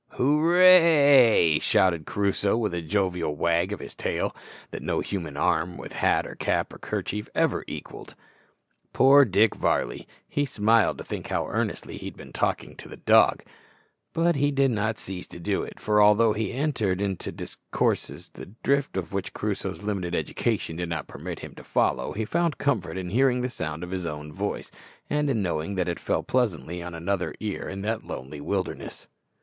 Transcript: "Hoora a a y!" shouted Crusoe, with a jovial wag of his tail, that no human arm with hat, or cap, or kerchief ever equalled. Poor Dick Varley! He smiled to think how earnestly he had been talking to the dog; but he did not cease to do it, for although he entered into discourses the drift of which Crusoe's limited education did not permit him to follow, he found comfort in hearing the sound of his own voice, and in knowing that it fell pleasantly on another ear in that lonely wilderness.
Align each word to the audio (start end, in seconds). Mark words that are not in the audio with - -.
"Hoora 0.13 0.63
a 0.63 1.29
a 1.29 1.53
y!" 1.53 1.59
shouted 1.59 2.07
Crusoe, 2.07 2.57
with 2.57 2.73
a 2.73 2.81
jovial 2.81 3.35
wag 3.35 3.71
of 3.71 3.79
his 3.79 3.93
tail, 3.93 4.35
that 4.71 4.81
no 4.81 4.99
human 4.99 5.37
arm 5.37 5.77
with 5.77 5.93
hat, 5.93 6.25
or 6.25 6.33
cap, 6.33 6.73
or 6.73 6.79
kerchief 6.79 7.29
ever 7.35 7.63
equalled. 7.67 8.15
Poor 8.93 9.25
Dick 9.25 9.53
Varley! 9.53 10.07
He 10.27 10.43
smiled 10.43 10.97
to 10.97 11.03
think 11.03 11.27
how 11.27 11.45
earnestly 11.47 11.97
he 11.99 12.07
had 12.07 12.17
been 12.17 12.33
talking 12.33 12.75
to 12.77 12.89
the 12.89 12.97
dog; 12.97 13.43
but 14.11 14.37
he 14.37 14.49
did 14.49 14.71
not 14.71 14.97
cease 14.97 15.27
to 15.27 15.39
do 15.39 15.61
it, 15.61 15.79
for 15.79 16.01
although 16.01 16.33
he 16.33 16.51
entered 16.51 16.99
into 16.99 17.31
discourses 17.31 18.29
the 18.33 18.47
drift 18.63 18.97
of 18.97 19.13
which 19.13 19.35
Crusoe's 19.35 19.83
limited 19.83 20.15
education 20.15 20.77
did 20.77 20.89
not 20.89 21.05
permit 21.05 21.41
him 21.41 21.53
to 21.53 21.63
follow, 21.63 22.13
he 22.13 22.25
found 22.25 22.57
comfort 22.57 22.97
in 22.97 23.11
hearing 23.11 23.41
the 23.41 23.51
sound 23.51 23.83
of 23.83 23.91
his 23.91 24.07
own 24.07 24.33
voice, 24.33 24.71
and 25.11 25.29
in 25.29 25.43
knowing 25.43 25.75
that 25.75 25.87
it 25.87 25.99
fell 25.99 26.23
pleasantly 26.23 26.81
on 26.81 26.95
another 26.95 27.35
ear 27.39 27.69
in 27.69 27.83
that 27.83 28.03
lonely 28.03 28.41
wilderness. 28.41 29.07